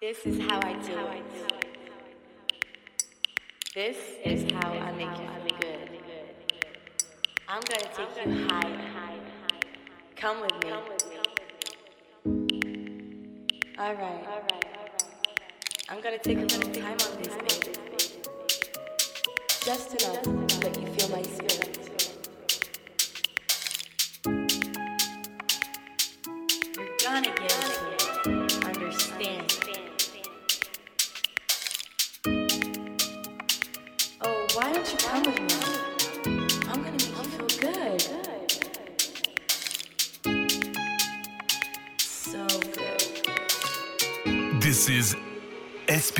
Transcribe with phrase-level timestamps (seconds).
[0.00, 1.24] This is how I do it.
[3.74, 5.90] This is how I make you feel good.
[7.48, 8.78] I'm gonna take you higher.
[10.14, 10.70] Come with me.
[13.76, 14.24] Alright.
[15.88, 17.76] I'm gonna take a little time on this, baby.
[19.64, 21.87] Just enough to let you feel my spirit.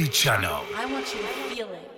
[0.06, 0.64] Channel.
[0.76, 1.97] I want you to feel it.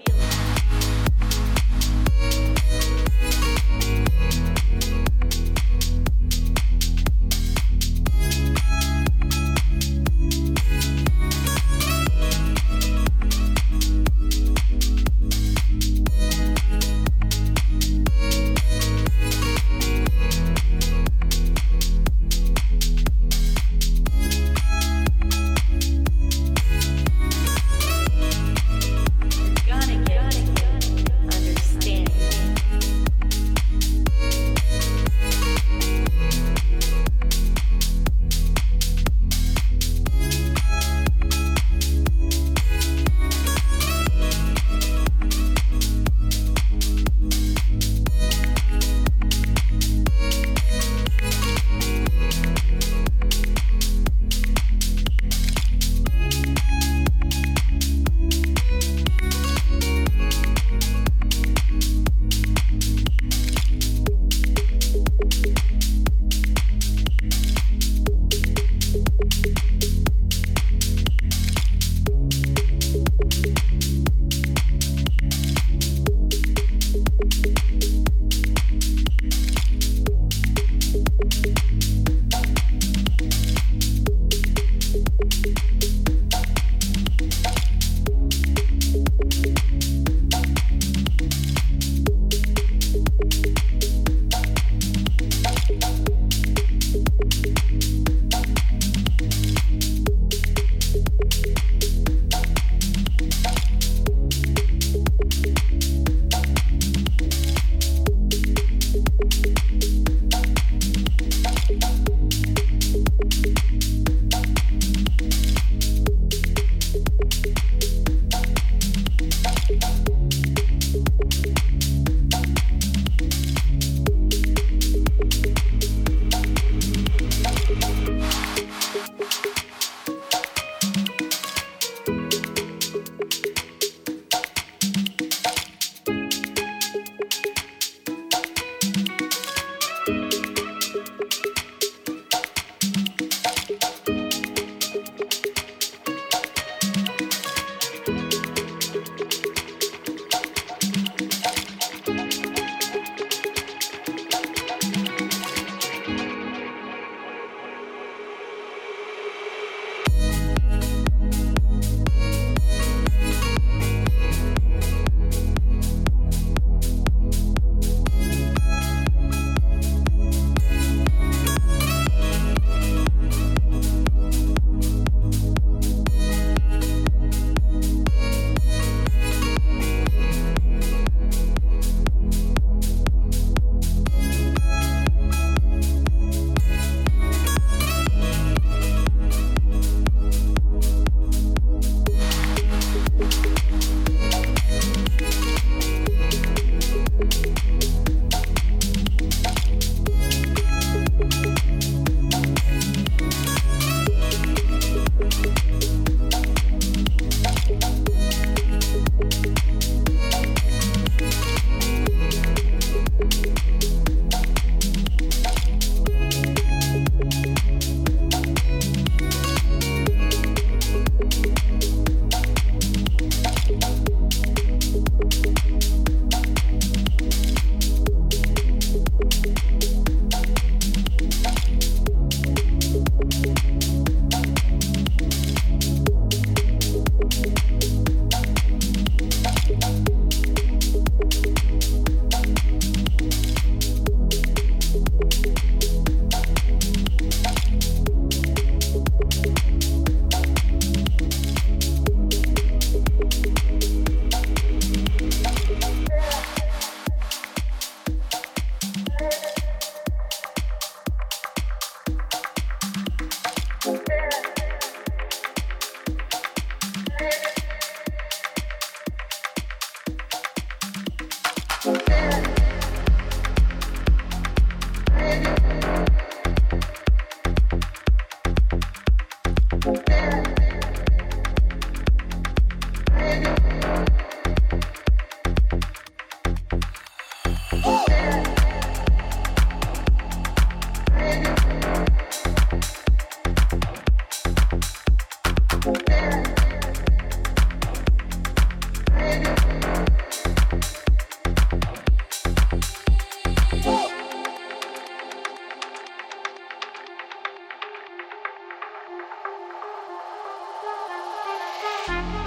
[312.10, 312.39] Bye.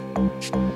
[0.00, 0.67] you.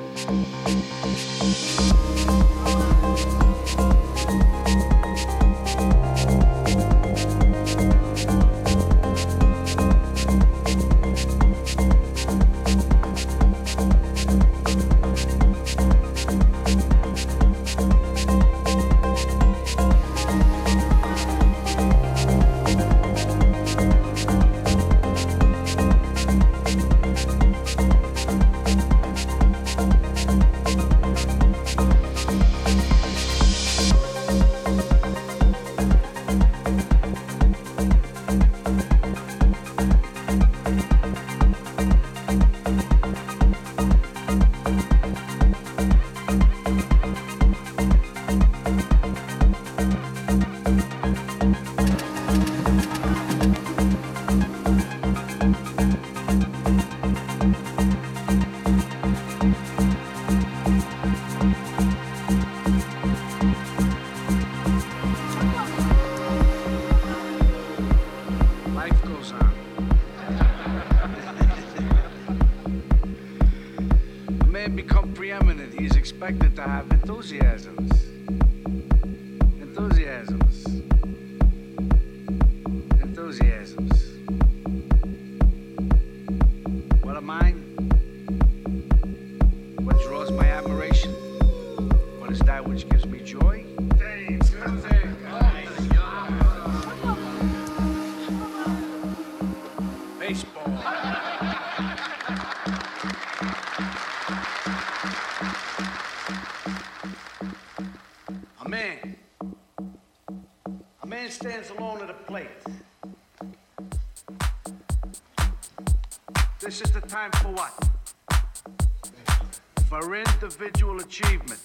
[120.01, 121.61] For individual achievement.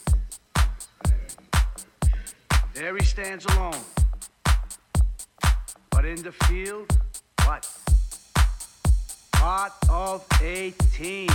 [2.75, 3.81] There he stands alone.
[5.91, 6.95] But in the field,
[7.47, 7.67] what?
[9.33, 11.31] Part of a team.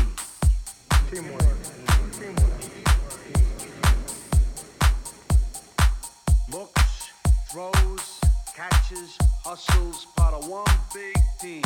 [6.51, 7.09] Looks,
[7.51, 8.19] throws,
[8.55, 11.63] catches, hustles, part of one big team.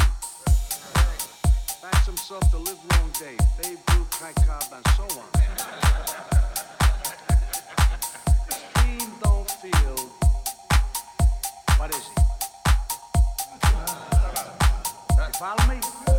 [1.82, 3.38] Backs himself to live long day.
[3.62, 5.30] Babe Ruth, Frank Cobb, and so on.
[8.50, 9.98] This don't feel.
[11.78, 12.14] What is he?
[15.18, 16.17] You follow me?